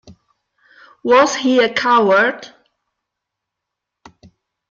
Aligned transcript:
Was 1.03 1.35
He 1.35 1.59
a 1.59 1.71
Coward? 1.71 2.47